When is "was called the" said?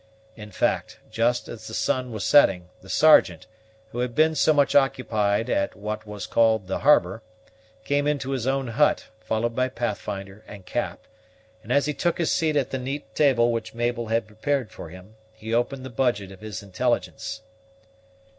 6.07-6.79